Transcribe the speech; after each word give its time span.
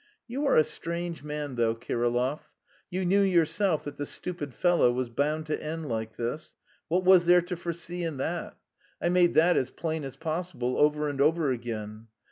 "You 0.27 0.47
are 0.47 0.55
a 0.55 0.63
strange 0.63 1.21
man, 1.21 1.57
though, 1.57 1.75
Kirillov; 1.75 2.39
you 2.89 3.05
knew 3.05 3.21
yourself 3.21 3.83
that 3.83 3.97
the 3.97 4.07
stupid 4.07 4.51
fellow 4.51 4.91
was 4.91 5.09
bound 5.11 5.45
to 5.45 5.63
end 5.63 5.87
like 5.89 6.15
this. 6.15 6.55
What 6.87 7.03
was 7.05 7.27
there 7.27 7.43
to 7.43 7.55
foresee 7.55 8.01
in 8.01 8.17
that? 8.17 8.57
I 8.99 9.09
made 9.09 9.35
that 9.35 9.57
as 9.57 9.69
plain 9.69 10.03
as 10.03 10.15
possible 10.17 10.75
over 10.75 11.07
and 11.07 11.21
over 11.21 11.51
again. 11.51 12.07